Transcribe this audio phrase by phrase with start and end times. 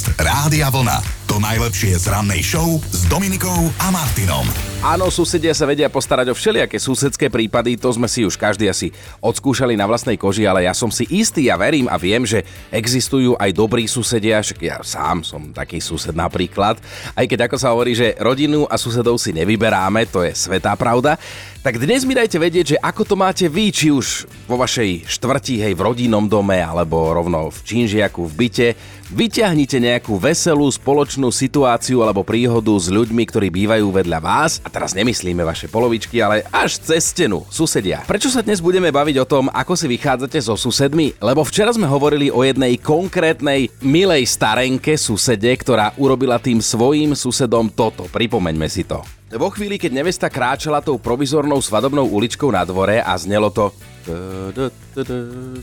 [0.00, 0.96] Podcast Rádia Vlna.
[1.28, 4.48] To najlepšie z rannej show s Dominikou a Martinom.
[4.80, 8.96] Áno, susedia sa vedia postarať o všelijaké susedské prípady, to sme si už každý asi
[9.20, 13.36] odskúšali na vlastnej koži, ale ja som si istý, ja verím a viem, že existujú
[13.36, 16.80] aj dobrí susedia, však ja sám som taký sused napríklad,
[17.12, 21.20] aj keď ako sa hovorí, že rodinu a susedov si nevyberáme, to je svetá pravda,
[21.60, 25.60] tak dnes mi dajte vedieť, že ako to máte vy, či už vo vašej štvrti,
[25.60, 28.68] hej, v rodinnom dome, alebo rovno v činžiaku, v byte.
[29.12, 34.64] Vyťahnite nejakú veselú spoločnú situáciu alebo príhodu s ľuďmi, ktorí bývajú vedľa vás.
[34.64, 38.06] A teraz nemyslíme vaše polovičky, ale až cez stenu, susedia.
[38.08, 41.12] Prečo sa dnes budeme baviť o tom, ako si vychádzate so susedmi?
[41.20, 47.68] Lebo včera sme hovorili o jednej konkrétnej milej starenke susede, ktorá urobila tým svojím susedom
[47.68, 48.08] toto.
[48.08, 49.19] Pripomeňme si to.
[49.30, 53.70] Vo chvíli, keď nevesta kráčala tou provizornou svadobnou uličkou na dvore a znelo to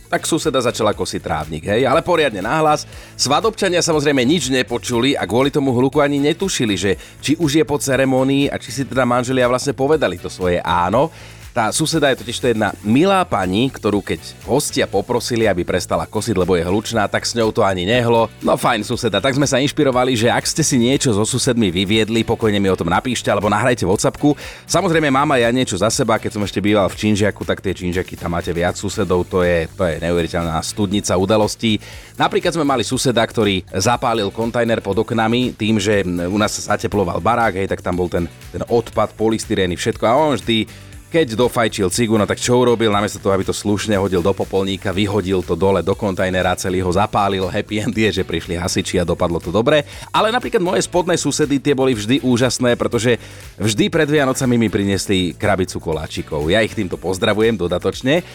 [0.08, 2.88] tak suseda začala kosiť trávnik, hej, ale poriadne nahlas.
[3.17, 7.75] Svadobčania samozrejme nič nepočuli a kvôli tomu hluku ani netušili, že či už je po
[7.75, 11.11] ceremonii a či si teda manželia vlastne povedali to svoje áno.
[11.58, 16.38] Tá suseda je totiž to jedna milá pani, ktorú keď hostia poprosili, aby prestala kosiť,
[16.38, 18.30] lebo je hlučná, tak s ňou to ani nehlo.
[18.45, 22.22] No fajn suseda, tak sme sa inšpirovali, že ak ste si niečo so susedmi vyviedli,
[22.22, 24.38] pokojne mi o tom napíšte alebo nahrajte WhatsAppku.
[24.69, 27.73] Samozrejme mám aj ja niečo za seba, keď som ešte býval v Činžiaku, tak tie
[27.73, 31.81] Činžiaky tam máte viac susedov, to je, to je neuveriteľná studnica udalostí.
[32.22, 37.17] Napríklad sme mali suseda, ktorý zapálil kontajner pod oknami tým, že u nás sa zateploval
[37.17, 41.88] barák, hej, tak tam bol ten, ten odpad, polystyrény, všetko a on vždy keď dofajčil
[41.88, 42.91] cigu, no tak čo urobil?
[42.91, 46.91] Namiesto toho, aby to slušne hodil do popolníka, vyhodil to dole do kontajnera, celý ho
[46.91, 47.47] zapálil.
[47.47, 49.88] Happy end je, že prišli hasiči a dopadlo to dobre.
[50.11, 53.16] Ale napríklad moje spodné susedy tie boli vždy úžasné, pretože
[53.55, 56.52] vždy pred Vianocami mi priniesli krabicu koláčikov.
[56.52, 58.28] Ja ich týmto pozdravujem dodatočne.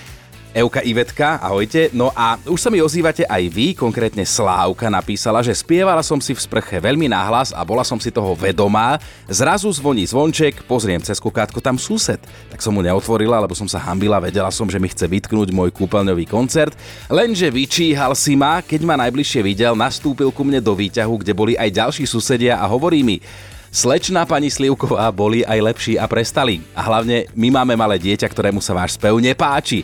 [0.53, 1.89] Euka Ivetka, ahojte.
[1.97, 6.37] No a už sa mi ozývate aj vy, konkrétne Slávka napísala, že spievala som si
[6.37, 9.01] v sprche veľmi náhlas a bola som si toho vedomá.
[9.33, 12.21] Zrazu zvoní zvonček, pozriem cez kukátko, tam sused.
[12.53, 15.73] Tak som mu neotvorila, lebo som sa hambila, vedela som, že mi chce vytknúť môj
[15.73, 16.77] kúpeľňový koncert.
[17.09, 21.57] Lenže vyčíhal si ma, keď ma najbližšie videl, nastúpil ku mne do výťahu, kde boli
[21.57, 23.25] aj ďalší susedia a hovorí mi,
[23.73, 26.61] Slečná pani Slivková boli aj lepší a prestali.
[26.77, 29.81] A hlavne my máme malé dieťa, ktorému sa váš spev nepáči.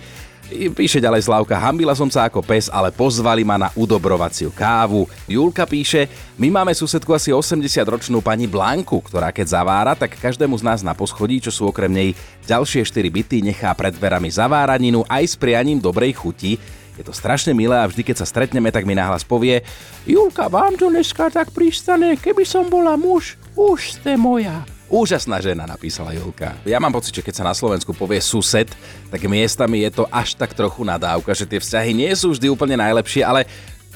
[0.48, 5.04] Píše ďalej Slavka, hambila som sa ako pes, ale pozvali ma na udobrovaciu kávu.
[5.28, 6.08] Julka píše,
[6.40, 10.96] my máme susedku asi 80-ročnú pani Blanku, ktorá keď zavára, tak každému z nás na
[10.96, 12.08] poschodí, čo sú okrem nej
[12.48, 16.56] ďalšie 4 byty, nechá pred dverami zaváraninu aj s prianím dobrej chuti.
[16.96, 19.60] Je to strašne milé a vždy, keď sa stretneme, tak mi nahlas povie
[20.08, 24.64] Julka, vám to dneska tak pristane, keby som bola muž, už ste moja.
[24.88, 26.56] Úžasná žena, napísala Julka.
[26.64, 28.72] Ja mám pocit, že keď sa na Slovensku povie sused,
[29.12, 32.80] tak miestami je to až tak trochu nadávka, že tie vzťahy nie sú vždy úplne
[32.80, 33.44] najlepšie, ale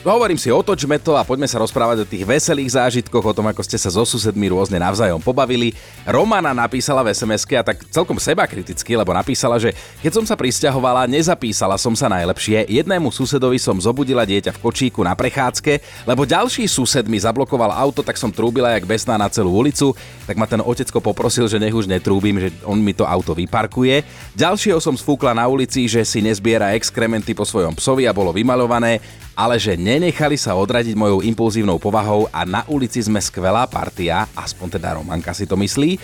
[0.02, 3.62] Hovorím si, otočme to a poďme sa rozprávať o tých veselých zážitkoch, o tom, ako
[3.62, 5.78] ste sa so susedmi rôzne navzájom pobavili.
[6.02, 9.70] Romana napísala v sms a tak celkom seba kriticky, lebo napísala, že
[10.02, 12.66] keď som sa pristahovala, nezapísala som sa najlepšie.
[12.66, 18.02] Jednému susedovi som zobudila dieťa v kočíku na prechádzke, lebo ďalší sused mi zablokoval auto,
[18.02, 19.94] tak som trúbila jak besná na celú ulicu,
[20.26, 24.02] tak ma ten otecko poprosil, že nech už netrúbim, že on mi to auto vyparkuje.
[24.34, 28.98] Ďalšieho som sfúkla na ulici, že si nezbiera exkrementy po svojom psovi a bolo vymalované
[29.32, 34.78] ale že nenechali sa odradiť mojou impulzívnou povahou a na ulici sme skvelá partia, aspoň
[34.78, 35.97] teda Romanka si to myslí.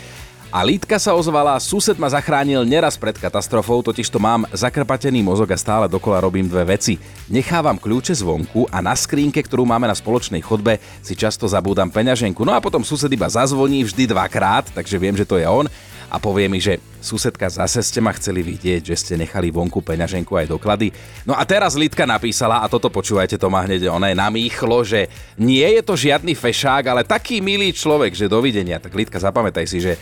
[0.48, 5.52] A Lítka sa ozvala, sused ma zachránil neraz pred katastrofou, totiž to mám zakrpatený mozog
[5.52, 6.96] a stále dokola robím dve veci.
[7.28, 12.48] Nechávam kľúče zvonku a na skrínke, ktorú máme na spoločnej chodbe, si často zabúdam peňaženku.
[12.48, 15.68] No a potom sused iba zazvoní vždy dvakrát, takže viem, že to je on
[16.08, 20.32] a povie mi, že susedka zase ste ma chceli vidieť, že ste nechali vonku peňaženku
[20.34, 20.88] aj doklady.
[21.28, 25.64] No a teraz Lidka napísala, a toto počúvajte, to má hneď je namýchlo, že nie
[25.78, 28.80] je to žiadny fešák, ale taký milý človek, že dovidenia.
[28.80, 30.00] Tak Lidka, zapamätaj si, že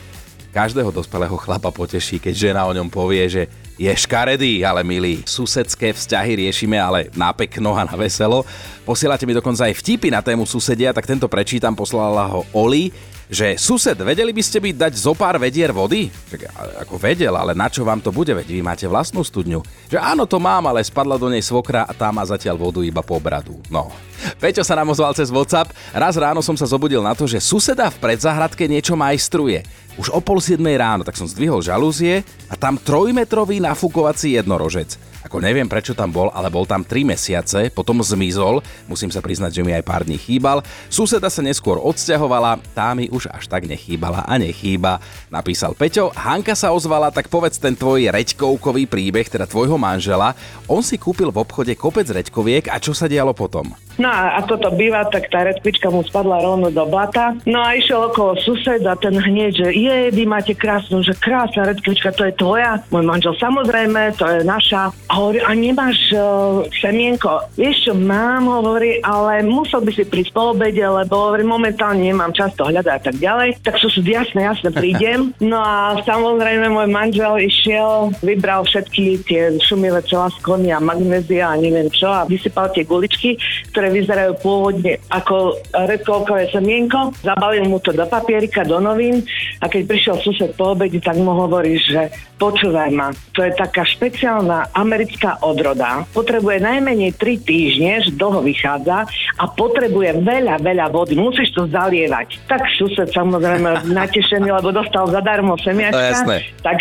[0.54, 3.42] každého dospelého chlapa poteší, keď žena o ňom povie, že
[3.76, 5.20] je škaredý, ale milý.
[5.28, 8.40] Susedské vzťahy riešime ale na pekno a na veselo.
[8.88, 12.88] Posielate mi dokonca aj vtipy na tému susedia, tak tento prečítam, poslala ho Oli
[13.26, 16.06] že sused, vedeli by ste byť dať zo pár vedier vody?
[16.30, 16.46] Čak,
[16.86, 19.66] ako vedel, ale na čo vám to bude, veď vy máte vlastnú studňu.
[19.90, 23.02] Že áno, to mám, ale spadla do nej svokra a tá má zatiaľ vodu iba
[23.02, 23.58] po bradu.
[23.66, 23.90] No.
[24.38, 25.74] Peťo sa nám ozval cez WhatsApp.
[25.90, 29.66] Raz ráno som sa zobudil na to, že suseda v predzahradke niečo majstruje.
[29.96, 35.15] Už o pol siedmej ráno, tak som zdvihol žalúzie a tam trojmetrový nafúkovací jednorožec.
[35.26, 39.58] Ako neviem prečo tam bol, ale bol tam 3 mesiace, potom zmizol, musím sa priznať,
[39.58, 40.62] že mi aj pár dní chýbal.
[40.86, 45.02] Suseda sa neskôr odsťahovala, tá mi už až tak nechýbala a nechýba.
[45.26, 50.38] Napísal Peťo, Hanka sa ozvala, tak povedz ten tvoj reďkovkový príbeh, teda tvojho manžela.
[50.70, 53.74] On si kúpil v obchode kopec reďkoviek a čo sa dialo potom?
[53.96, 57.32] No a ako to býva, tak tá redkvička mu spadla rovno do blata.
[57.48, 62.12] No a išiel okolo suseda, ten hneď, že je, vy máte krásnu, že krásna redkvička,
[62.12, 62.84] to je tvoja.
[62.92, 64.92] Môj manžel, samozrejme, to je naša.
[65.08, 67.48] A hovorí, a nemáš uh, semienko?
[67.56, 72.36] Vieš čo, mám, hovorí, ale musel by si prísť po obede, lebo hovorí, momentálne nemám
[72.36, 73.56] čas to hľadať a tak ďalej.
[73.64, 75.32] Tak sú jasné, jasné, prídem.
[75.40, 81.88] No a samozrejme môj manžel išiel, vybral všetky tie šumivé celaskony a magnézia a neviem
[81.88, 83.40] čo a vysypal tie guličky,
[83.72, 87.16] ktoré vyzerajú pôvodne ako redkolkové semienko.
[87.24, 89.24] Zabalil mu to do papierika, do novín
[89.62, 93.86] a keď prišiel sused po obede, tak mu hovorí, že počúvaj ma, to je taká
[93.86, 95.05] špeciálna americká
[95.42, 99.06] odroda, potrebuje najmenej 3 týždne, že dlho vychádza
[99.36, 102.40] a potrebuje veľa, veľa vody, musíš to zalievať.
[102.50, 106.78] Tak sused samozrejme natešený, lebo dostal zadarmo semiačka, no, tak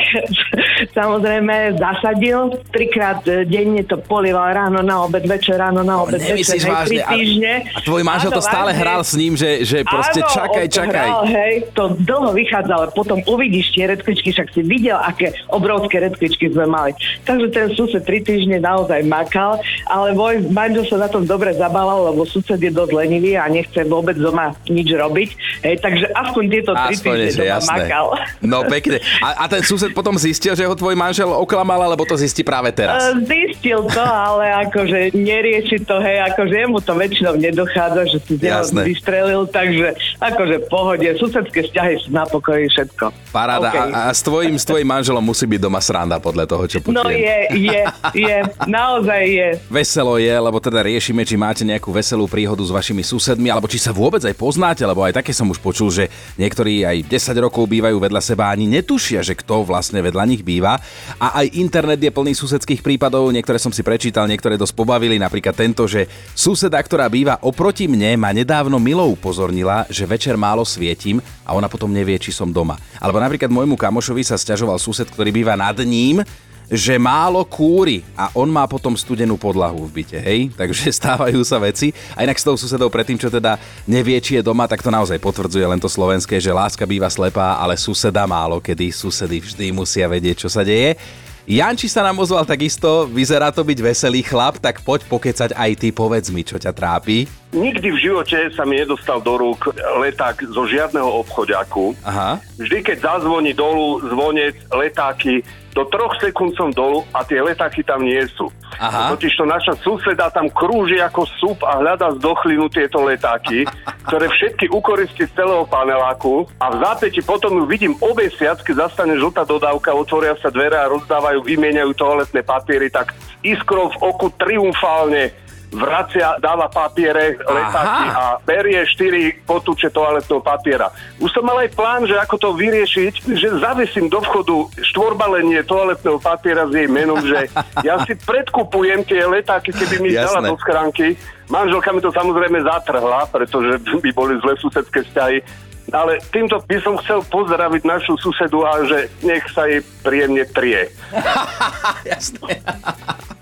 [0.98, 6.58] samozrejme zasadil, trikrát denne to polieval ráno na obed, večer ráno na obed, no, večer,
[6.58, 7.04] hej, vážne.
[7.06, 7.54] týždne.
[7.76, 8.82] A tvoj manžel to stále vážne.
[8.82, 11.10] hral s ním, že, že proste Áno, čakaj, čakaj.
[11.10, 16.02] Hral, hej, to dlho vychádza, ale potom uvidíš tie redkvičky, však si videl, aké obrovské
[16.02, 16.92] redkvičky sme mali.
[17.24, 19.60] Takže ten sused tri týždne naozaj makal,
[19.92, 23.84] ale môj manžel sa na tom dobre zabával, lebo sused je dosť lenivý a nechce
[23.84, 25.30] vôbec doma nič robiť.
[25.68, 27.76] Hej, takže aspoň tieto tri týždne doma jasné.
[27.76, 28.06] makal.
[28.40, 29.04] No pekne.
[29.20, 32.72] A, a ten sused potom zistil, že ho tvoj manžel oklamal, alebo to zistí práve
[32.72, 33.12] teraz?
[33.12, 38.34] Uh, zistil to, ale akože nerieši to, hej, akože jemu to väčšinou nedochádza, že si
[38.40, 39.92] z vystrelil, takže
[40.24, 43.12] akože pohode, susedské vzťahy sú na pokoji všetko.
[43.36, 43.68] Paráda.
[43.74, 43.92] Okay.
[43.92, 47.02] A, a s, tvojim, s tvojim manželom musí byť doma sranda podľa toho, čo počujem.
[47.02, 47.82] No je, je,
[48.14, 49.50] je, naozaj je.
[49.70, 53.82] Veselo je, lebo teda riešime, či máte nejakú veselú príhodu s vašimi susedmi, alebo či
[53.82, 57.66] sa vôbec aj poznáte, lebo aj také som už počul, že niektorí aj 10 rokov
[57.66, 60.78] bývajú vedľa seba ani netušia, že kto vlastne vedľa nich býva.
[61.18, 65.56] A aj internet je plný susedských prípadov, niektoré som si prečítal, niektoré dosť pobavili, napríklad
[65.56, 66.06] tento, že
[66.38, 71.70] suseda, ktorá býva oproti mne, ma nedávno milou upozornila, že večer málo svietim a ona
[71.72, 72.76] potom nevie, či som doma.
[73.00, 76.26] Alebo napríklad môjmu kamošovi sa stiažoval sused, ktorý býva nad ním,
[76.70, 80.50] že málo kúri a on má potom studenú podlahu v byte, hej?
[80.60, 81.94] Takže stávajú sa veci.
[82.18, 85.18] A inak s tou susedou predtým, čo teda nevie, či je doma, tak to naozaj
[85.22, 90.10] potvrdzuje len to slovenské, že láska býva slepá, ale suseda málo kedy, susedy vždy musia
[90.10, 90.98] vedieť, čo sa deje.
[91.46, 95.94] Janči sa nám ozval takisto, vyzerá to byť veselý chlap, tak poď pokecať aj ty,
[95.94, 97.30] povedz mi, čo ťa trápi.
[97.56, 99.72] Nikdy v živote sa mi nedostal do rúk
[100.04, 101.96] leták zo žiadneho obchodiaku.
[102.04, 102.36] Aha.
[102.60, 105.40] Vždy, keď zazvoní dolu zvonec, letáky,
[105.76, 108.48] do troch sekúnd som dolu a tie letáky tam nie sú.
[108.80, 109.12] Aha.
[109.12, 113.68] Totiž to naša suseda tam krúži ako súb a hľada z dochlinu tieto letáky,
[114.08, 119.20] ktoré všetky ukoristí z celého paneláku a v zápäti potom ju vidím obesiac, keď zastane
[119.20, 123.12] žltá dodávka, otvoria sa dvere a rozdávajú, vymieňajú toaletné papiery, tak
[123.44, 125.45] iskrov v oku triumfálne
[125.76, 130.90] vracia, dáva papiere, letáky a berie 4 potúče toaletného papiera.
[131.20, 136.18] Už som mal aj plán, že ako to vyriešiť, že zavesím do vchodu štvorbalenie toaletného
[136.24, 137.52] papiera s jej menom, že
[137.84, 141.20] ja si predkupujem tie letáky, keby mi dala do schránky.
[141.46, 145.46] Manželka mi to samozrejme zatrhla, pretože by boli zlé susedské vzťahy.
[145.94, 150.90] Ale týmto by som chcel pozdraviť našu susedu a že nech sa jej príjemne trie.
[152.10, 152.62] Jasné.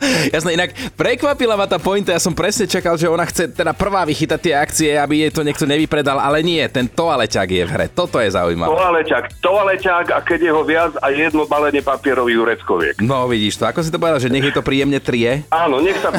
[0.04, 4.04] Jasné, inak prekvapila ma tá pointa, ja som presne čakal, že ona chce teda prvá
[4.04, 7.86] vychytať tie akcie, aby jej to niekto nevypredal, ale nie, ten toaleťak je v hre,
[7.88, 8.67] toto je zaujímavé.
[8.67, 12.96] Toaleťak, toaleťak a keď je ho viac a jedno balenie papierových ureckoviek.
[13.00, 15.48] No vidíš to, ako si to povedal, že nech je to príjemne trie?
[15.48, 16.12] Áno, nech sa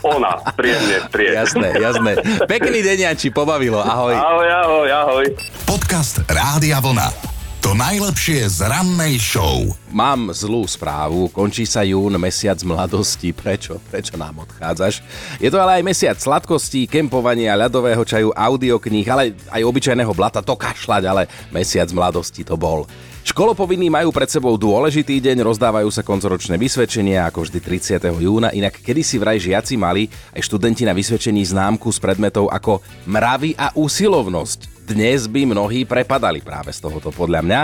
[0.00, 1.36] ona príjemne trie.
[1.40, 2.16] Jasné, jasné.
[2.48, 4.16] Pekný deň, Janči, pobavilo, ahoj.
[4.16, 5.26] Ahoj, ahoj, ahoj.
[5.66, 7.10] Podcast Rádia Vlna.
[7.58, 9.74] To najlepšie z rannej show.
[9.90, 13.34] Mám zlú správu, končí sa jún, mesiac mladosti.
[13.34, 13.82] Prečo?
[13.90, 15.02] Prečo nám odchádzaš?
[15.42, 20.54] Je to ale aj mesiac sladkostí, kempovania, ľadového čaju, audiokníh, ale aj obyčajného blata, to
[20.54, 22.86] kašľať, ale mesiac mladosti to bol.
[23.26, 28.22] Školopovinní majú pred sebou dôležitý deň, rozdávajú sa koncoročné vysvedčenia, ako vždy 30.
[28.22, 32.78] júna, inak kedy si vraj žiaci mali aj študenti na vysvedčení známku s predmetov ako
[33.10, 37.60] mravy a úsilovnosť dnes by mnohí prepadali práve z tohoto podľa mňa.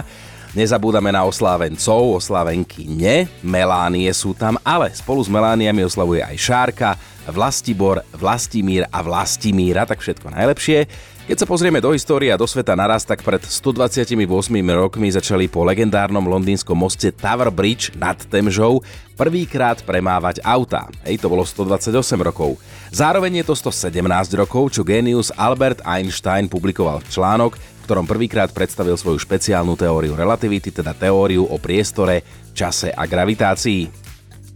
[0.53, 6.91] Nezabúdame na oslávencov, oslávenky ne, Melánie sú tam, ale spolu s Melániami oslavuje aj Šárka,
[7.25, 10.85] Vlastibor, Vlastimír a Vlastimíra, tak všetko najlepšie.
[11.23, 14.13] Keď sa pozrieme do histórie a do sveta naraz, tak pred 128
[14.77, 18.85] rokmi začali po legendárnom londýnskom moste Tower Bridge nad Temžou
[19.17, 20.91] prvýkrát premávať auta.
[21.09, 22.61] Hej, to bolo 128 rokov.
[22.93, 24.03] Zároveň je to 117
[24.37, 30.95] rokov, čo genius Albert Einstein publikoval článok, ktorom prvýkrát predstavil svoju špeciálnu teóriu relativity, teda
[30.95, 32.23] teóriu o priestore,
[32.55, 34.03] čase a gravitácii.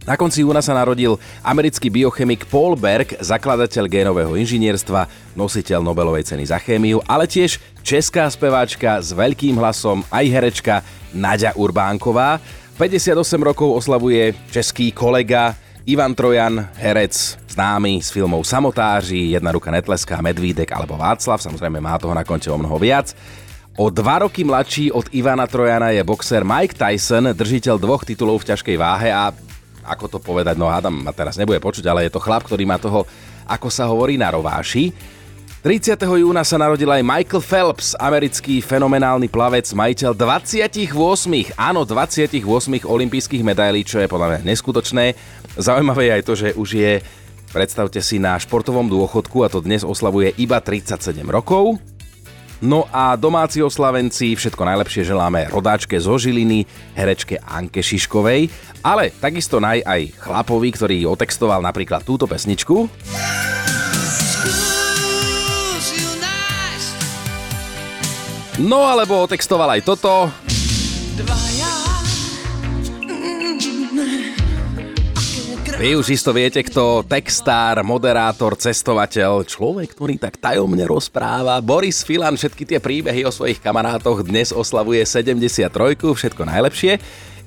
[0.07, 6.47] Na konci júna sa narodil americký biochemik Paul Berg, zakladateľ génového inžinierstva, nositeľ Nobelovej ceny
[6.47, 10.75] za chémiu, ale tiež česká speváčka s veľkým hlasom, aj herečka
[11.11, 12.39] Nadia Urbánková.
[12.79, 20.19] 58 rokov oslavuje český kolega Ivan Trojan, herec známy z filmov Samotáři, Jedna ruka netleská,
[20.19, 23.15] Medvídek alebo Václav, samozrejme má toho na konte o mnoho viac.
[23.79, 28.51] O dva roky mladší od Ivana Trojana je boxer Mike Tyson, držiteľ dvoch titulov v
[28.51, 29.31] ťažkej váhe a
[29.87, 32.75] ako to povedať, no Adam ma teraz nebude počuť, ale je to chlap, ktorý má
[32.75, 33.07] toho,
[33.47, 34.91] ako sa hovorí, na rováši.
[35.63, 35.99] 30.
[36.03, 40.91] júna sa narodil aj Michael Phelps, americký fenomenálny plavec, majiteľ 28,
[41.55, 42.43] áno, 28
[42.83, 45.05] olympijských medailí, čo je podľa mňa neskutočné.
[45.57, 46.93] Zaujímavé je aj to, že už je,
[47.49, 51.81] predstavte si, na športovom dôchodku a to dnes oslavuje iba 37 rokov.
[52.61, 56.65] No a domáci oslavenci, všetko najlepšie želáme rodáčke zo Žiliny,
[56.97, 58.49] herečke Anke Šiškovej,
[58.81, 62.89] ale takisto naj aj chlapovi, ktorý otextoval napríklad túto pesničku.
[68.57, 70.33] No alebo otextoval aj toto.
[75.77, 81.61] Vy už isto viete, kto textár, moderátor, cestovateľ, človek, ktorý tak tajomne rozpráva.
[81.61, 85.69] Boris Filan všetky tie príbehy o svojich kamarátoch dnes oslavuje 73,
[86.01, 86.97] všetko najlepšie.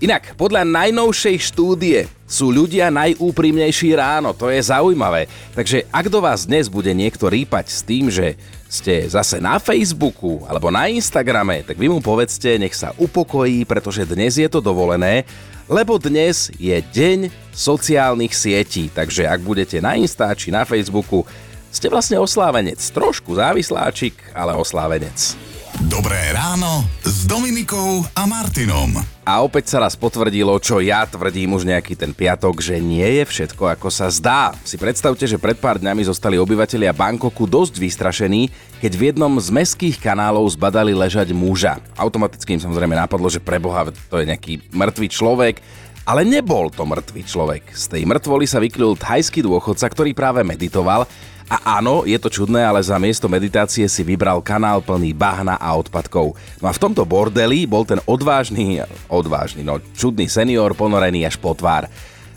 [0.06, 5.26] Inak, podľa najnovšej štúdie sú ľudia najúprimnejší ráno, to je zaujímavé.
[5.58, 8.38] Takže ak do vás dnes bude niekto rýpať s tým, že
[8.70, 14.06] ste zase na Facebooku alebo na Instagrame, tak vy mu povedzte, nech sa upokojí, pretože
[14.06, 15.26] dnes je to dovolené
[15.70, 21.22] lebo dnes je deň sociálnych sietí, takže ak budete na Insta či na Facebooku,
[21.70, 22.82] ste vlastne oslávenec.
[22.90, 25.49] Trošku závisláčik, ale oslávenec.
[25.88, 29.00] Dobré ráno s Dominikou a Martinom.
[29.24, 33.24] A opäť sa raz potvrdilo, čo ja tvrdím už nejaký ten piatok, že nie je
[33.24, 34.52] všetko ako sa zdá.
[34.60, 38.52] Si predstavte, že pred pár dňami zostali obyvatelia Bangkoku dosť vystrašení,
[38.84, 41.80] keď v jednom z meských kanálov zbadali ležať muža.
[41.96, 45.64] Automaticky im samozrejme napadlo, že preboha, to je nejaký mŕtvý človek,
[46.04, 47.72] ale nebol to mŕtvý človek.
[47.72, 51.08] Z tej mŕtvoly sa vykryl thajský dôchodca, ktorý práve meditoval
[51.50, 55.74] a áno, je to čudné, ale za miesto meditácie si vybral kanál plný bahna a
[55.74, 56.38] odpadkov.
[56.62, 61.50] No a v tomto bordeli bol ten odvážny, odvážny, no čudný senior ponorený až po
[61.50, 61.90] tvár.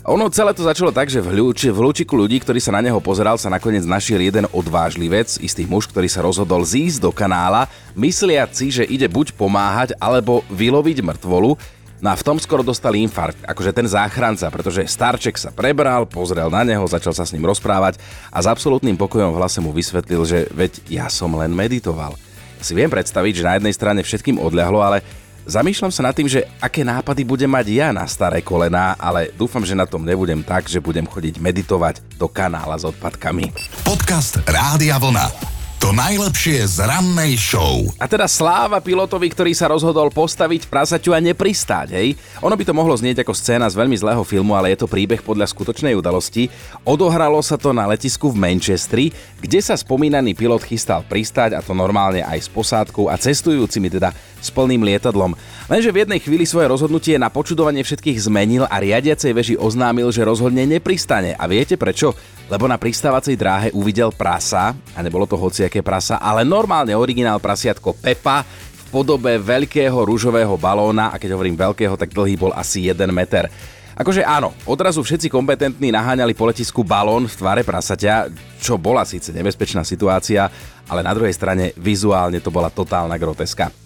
[0.04, 2.98] Ono celé to začalo tak, že v, hľúči, v hľúčiku ľudí, ktorý sa na neho
[3.00, 8.52] pozeral, sa nakoniec našiel jeden odvážlivec, istý muž, ktorý sa rozhodol zísť do kanála, mysliac
[8.52, 11.56] si, že ide buď pomáhať, alebo vyloviť mŕtvolu,
[12.04, 16.52] No a v tom skoro dostali infarkt, akože ten záchranca, pretože starček sa prebral, pozrel
[16.52, 17.96] na neho, začal sa s ním rozprávať
[18.28, 22.12] a s absolútnym pokojom v hlase mu vysvetlil, že veď ja som len meditoval.
[22.60, 25.00] Si viem predstaviť, že na jednej strane všetkým odľahlo, ale
[25.44, 29.60] Zamýšľam sa nad tým, že aké nápady budem mať ja na staré kolená, ale dúfam,
[29.60, 33.52] že na tom nebudem tak, že budem chodiť meditovať do kanála s odpadkami.
[33.84, 35.53] Podcast Rádia Vlna.
[35.84, 37.84] To najlepšie z rannej show.
[38.00, 42.16] A teda sláva pilotovi, ktorý sa rozhodol postaviť prasaťu a nepristáť, hej?
[42.40, 45.20] Ono by to mohlo znieť ako scéna z veľmi zlého filmu, ale je to príbeh
[45.20, 46.48] podľa skutočnej udalosti.
[46.88, 49.12] Odohralo sa to na letisku v Manchestri,
[49.44, 54.08] kde sa spomínaný pilot chystal pristáť a to normálne aj s posádkou a cestujúcimi, teda
[54.44, 55.32] s plným lietadlom.
[55.72, 60.28] Lenže v jednej chvíli svoje rozhodnutie na počudovanie všetkých zmenil a riadiacej veži oznámil, že
[60.28, 61.32] rozhodne nepristane.
[61.32, 62.12] A viete prečo?
[62.48, 67.96] lebo na pristávacej dráhe uvidel prasa, a nebolo to hociaké prasa, ale normálne originál prasiatko
[67.96, 73.00] Pepa v podobe veľkého rúžového balóna a keď hovorím veľkého, tak dlhý bol asi 1
[73.08, 73.48] meter.
[73.94, 78.26] Akože áno, odrazu všetci kompetentní naháňali po letisku balón v tvare prasaťa,
[78.58, 80.50] čo bola síce nebezpečná situácia,
[80.90, 83.83] ale na druhej strane vizuálne to bola totálna groteska.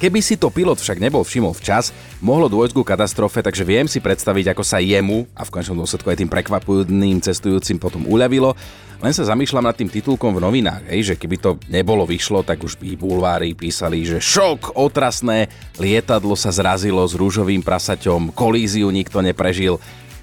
[0.00, 1.92] Keby si to pilot však nebol všimol včas,
[2.24, 6.08] mohlo dôjsť ku katastrofe, takže viem si predstaviť, ako sa jemu a v končnom dôsledku
[6.08, 8.56] aj tým prekvapujúcim cestujúcim potom uľavilo.
[9.04, 12.64] Len sa zamýšľam nad tým titulkom v novinách, hej, že keby to nebolo vyšlo, tak
[12.64, 19.20] už by bulvári písali, že šok, otrasné, lietadlo sa zrazilo s rúžovým prasaťom, kolíziu nikto
[19.20, 19.76] neprežil,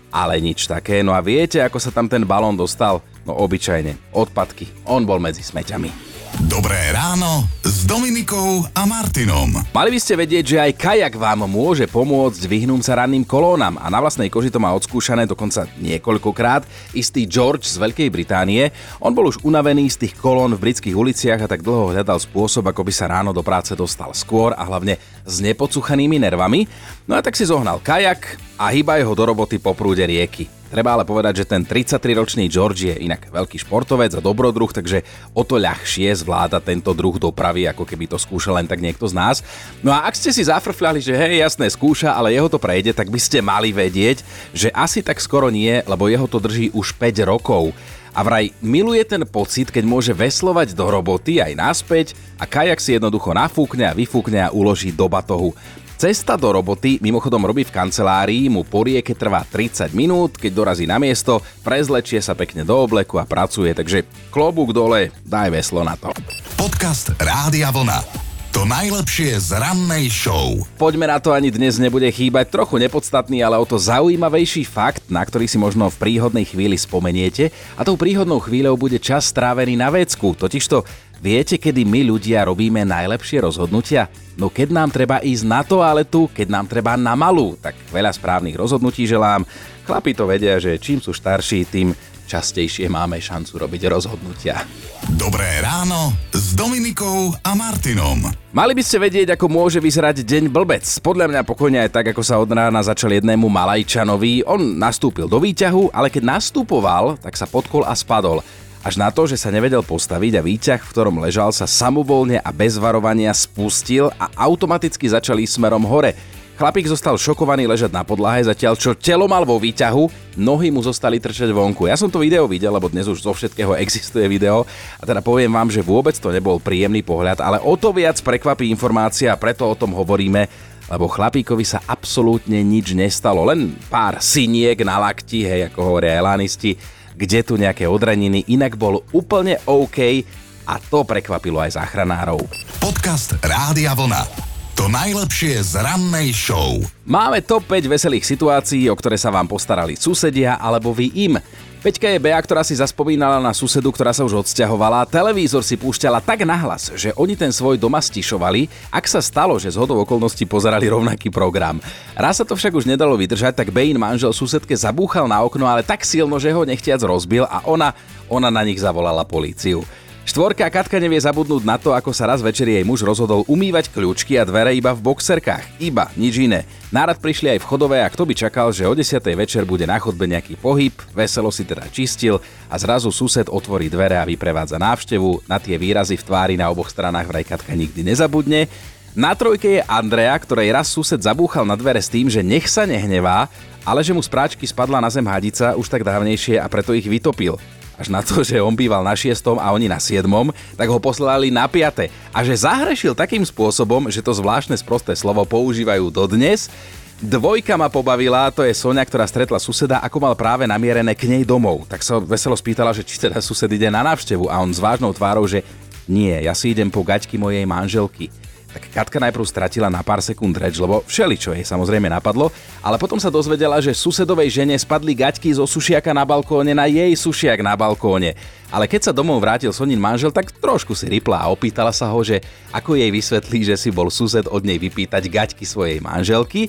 [0.09, 1.05] ale nič také.
[1.05, 3.05] No a viete, ako sa tam ten balón dostal?
[3.29, 4.65] No obyčajne, odpadky.
[4.89, 6.06] On bol medzi smeťami.
[6.51, 9.47] Dobré ráno s Dominikou a Martinom.
[9.71, 13.87] Mali by ste vedieť, že aj kajak vám môže pomôcť vyhnúť sa ranným kolónam a
[13.87, 16.67] na vlastnej koži to má odskúšané dokonca niekoľkokrát.
[16.91, 21.39] Istý George z Veľkej Británie, on bol už unavený z tých kolón v britských uliciach
[21.39, 24.99] a tak dlho hľadal spôsob, ako by sa ráno do práce dostal skôr a hlavne
[25.27, 26.65] s nepocuchanými nervami.
[27.03, 30.47] No a tak si zohnal kajak a hýba jeho do roboty po prúde rieky.
[30.67, 34.99] Treba ale povedať, že ten 33-ročný George je inak veľký športovec a dobrodruh, takže
[35.31, 39.15] o to ľahšie zvláda tento druh dopravy, ako keby to skúšal len tak niekto z
[39.15, 39.39] nás.
[39.79, 43.07] No a ak ste si zafrfľali, že hej, jasné, skúša, ale jeho to prejde, tak
[43.07, 47.23] by ste mali vedieť, že asi tak skoro nie, lebo jeho to drží už 5
[47.23, 47.71] rokov.
[48.17, 52.07] A vraj miluje ten pocit, keď môže veslovať do roboty aj naspäť
[52.41, 55.53] a kajak si jednoducho nafúkne a vyfúkne a uloží do batohu.
[56.01, 60.89] Cesta do roboty mimochodom robí v kancelárii, mu po rieke trvá 30 minút, keď dorazí
[60.89, 65.93] na miesto, prezlečie sa pekne do obleku a pracuje, takže klobúk dole, daj veslo na
[65.93, 66.09] to.
[66.57, 68.26] Podcast Rádia Vlna.
[68.57, 70.65] To najlepšie z rannej show.
[70.81, 75.21] Poďme na to, ani dnes nebude chýbať trochu nepodstatný, ale o to zaujímavejší fakt, na
[75.21, 77.53] ktorý si možno v príhodnej chvíli spomeniete.
[77.77, 80.33] A tou príhodnou chvíľou bude čas strávený na vecku.
[80.33, 80.81] Totižto
[81.21, 84.09] viete, kedy my ľudia robíme najlepšie rozhodnutia?
[84.41, 88.57] No keď nám treba ísť na toaletu, keď nám treba na malú, tak veľa správnych
[88.57, 89.45] rozhodnutí želám.
[89.85, 91.93] Chlapi to vedia, že čím sú starší, tým
[92.27, 94.67] častejšie máme šancu robiť rozhodnutia.
[95.15, 98.27] Dobré ráno s Dominikou a Martinom.
[98.51, 100.83] Mali by ste vedieť, ako môže vyzerať deň blbec.
[100.99, 104.43] Podľa mňa pokojne aj tak, ako sa od rána začal jednému Malajčanovi.
[104.43, 108.43] On nastúpil do výťahu, ale keď nastupoval, tak sa podkol a spadol.
[108.83, 112.49] Až na to, že sa nevedel postaviť a výťah, v ktorom ležal, sa samovolne a
[112.55, 116.15] bez varovania spustil a automaticky začali smerom hore.
[116.57, 121.21] Chlapík zostal šokovaný ležať na podlahe, zatiaľ čo telo mal vo výťahu, nohy mu zostali
[121.21, 121.85] trčať vonku.
[121.85, 124.65] Ja som to video videl, lebo dnes už zo všetkého existuje video
[124.97, 128.73] a teda poviem vám, že vôbec to nebol príjemný pohľad, ale o to viac prekvapí
[128.73, 130.49] informácia a preto o tom hovoríme,
[130.89, 136.73] lebo chlapíkovi sa absolútne nič nestalo, len pár siniek na lakti, hej, ako hovoria elanisti,
[137.13, 140.25] kde tu nejaké odraniny, inak bol úplne OK
[140.65, 142.41] a to prekvapilo aj záchranárov.
[142.81, 144.56] Podcast Rádia Vlna.
[144.77, 146.77] To najlepšie z rannej show.
[147.01, 151.33] Máme top 5 veselých situácií, o ktoré sa vám postarali susedia alebo vy im.
[151.81, 155.09] Peťka je Bea, ktorá si zaspomínala na susedu, ktorá sa už odsťahovala.
[155.09, 159.73] Televízor si púšťala tak nahlas, že oni ten svoj doma stišovali, ak sa stalo, že
[159.73, 161.81] z hodou okolností pozerali rovnaký program.
[162.13, 165.81] Raz sa to však už nedalo vydržať, tak Bein manžel susedke zabúchal na okno, ale
[165.81, 167.97] tak silno, že ho nechtiac rozbil a ona,
[168.29, 169.81] ona na nich zavolala políciu.
[170.27, 174.35] Štvorka Katka nevie zabudnúť na to, ako sa raz večer jej muž rozhodol umývať kľúčky
[174.35, 175.79] a dvere iba v boxerkách.
[175.79, 176.67] Iba, nič iné.
[176.91, 179.23] Nárad prišli aj v chodové a kto by čakal, že o 10.
[179.23, 184.19] večer bude na chodbe nejaký pohyb, veselo si teda čistil a zrazu sused otvorí dvere
[184.19, 185.47] a vyprevádza návštevu.
[185.47, 188.67] Na tie výrazy v tvári na oboch stranách vraj Katka nikdy nezabudne.
[189.15, 192.83] Na trojke je Andrea, ktorej raz sused zabúchal na dvere s tým, že nech sa
[192.83, 193.47] nehnevá,
[193.87, 197.07] ale že mu z práčky spadla na zem hadica už tak dávnejšie a preto ich
[197.07, 197.55] vytopil
[197.97, 201.49] až na to, že on býval na šiestom a oni na siedmom, tak ho poslali
[201.49, 202.13] na piate.
[202.29, 206.69] A že zahrešil takým spôsobom, že to zvláštne sprosté slovo používajú dodnes,
[207.17, 211.41] Dvojka ma pobavila, to je Sonia, ktorá stretla suseda, ako mal práve namierené k nej
[211.41, 211.89] domov.
[211.89, 215.09] Tak sa veselo spýtala, že či teda sused ide na návštevu a on s vážnou
[215.17, 215.65] tvárou, že
[216.05, 218.29] nie, ja si idem po gaťky mojej manželky
[218.67, 222.51] tak Katka najprv stratila na pár sekúnd reč, lebo všeli, čo jej samozrejme napadlo,
[222.83, 227.15] ale potom sa dozvedela, že susedovej žene spadli gaťky zo sušiaka na balkóne na jej
[227.15, 228.35] sušiak na balkóne.
[228.67, 232.19] Ale keď sa domov vrátil Sonin manžel, tak trošku si rypla a opýtala sa ho,
[232.19, 232.43] že
[232.75, 236.67] ako jej vysvetlí, že si bol sused od nej vypýtať gaťky svojej manželky.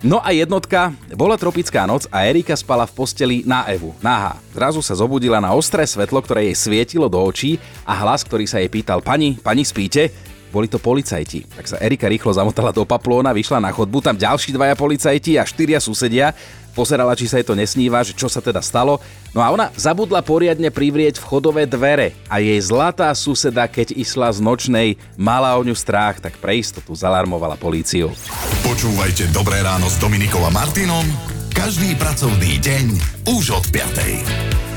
[0.00, 4.40] No a jednotka, bola tropická noc a Erika spala v posteli na Evu, nahá.
[4.56, 8.64] Zrazu sa zobudila na ostré svetlo, ktoré jej svietilo do očí a hlas, ktorý sa
[8.64, 10.29] jej pýtal, pani, pani spíte?
[10.50, 11.46] Boli to policajti.
[11.46, 15.46] Tak sa Erika rýchlo zamotala do paplóna, vyšla na chodbu, tam ďalší dvaja policajti a
[15.46, 16.34] štyria susedia.
[16.70, 19.02] Pozerala, či sa jej to nesníva, že čo sa teda stalo.
[19.34, 24.38] No a ona zabudla poriadne privrieť vchodové dvere a jej zlatá suseda, keď išla z
[24.38, 28.14] nočnej, mala o ňu strach, tak pre istotu zalarmovala políciu.
[28.62, 31.06] Počúvajte Dobré ráno s Dominikom a Martinom
[31.60, 32.86] každý pracovný deň
[33.36, 34.69] už od 5.